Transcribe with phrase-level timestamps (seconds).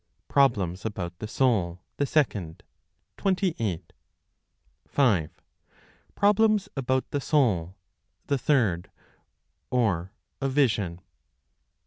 [0.27, 2.63] Problems about the Soul, the Second,
[3.17, 3.93] 28.
[4.87, 5.41] 5.
[6.15, 7.75] (Problems about the Soul,
[8.25, 8.89] the Third,
[9.69, 10.11] or)
[10.41, 11.01] Of Vision, 29.